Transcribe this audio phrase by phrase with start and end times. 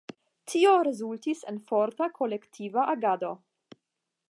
[0.51, 3.33] Tio rezultis en forta kolektiva agado.